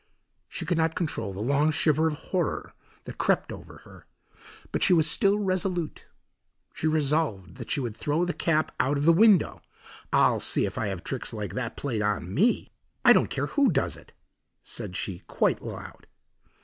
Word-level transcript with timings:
She 0.47 0.65
could 0.65 0.79
not 0.79 0.95
control 0.95 1.31
the 1.31 1.41
long 1.41 1.69
shiver 1.69 2.07
of 2.07 2.15
horror 2.15 2.73
that 3.03 3.19
crept 3.19 3.51
over 3.51 3.81
her, 3.83 4.07
but 4.71 4.81
she 4.81 4.93
was 4.93 5.07
still 5.07 5.37
resolute. 5.37 6.07
She 6.73 6.87
resolved 6.87 7.57
that 7.57 7.69
she 7.69 7.79
would 7.81 7.95
throw 7.95 8.25
the 8.25 8.33
cap 8.33 8.73
out 8.79 8.97
of 8.97 9.05
the 9.05 9.13
window. 9.13 9.61
"I'll 10.11 10.39
see 10.39 10.65
if 10.65 10.75
I 10.75 10.87
have 10.87 11.03
tricks 11.03 11.33
like 11.33 11.53
that 11.53 11.77
played 11.77 12.01
on 12.01 12.33
me, 12.33 12.71
I 13.05 13.13
don't 13.13 13.29
care 13.29 13.45
who 13.45 13.69
does 13.69 13.95
it," 13.95 14.11
said 14.63 14.97
she 14.97 15.19
quite 15.27 15.59
aloud. 15.61 16.07